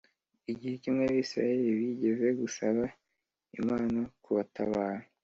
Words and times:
Igihe 0.51 0.75
kimwe 0.81 1.01
Abisirayeli 1.05 1.77
bigeze 1.79 2.27
gusaba 2.41 2.83
Imana 3.59 3.99
kubatabara 4.23 5.05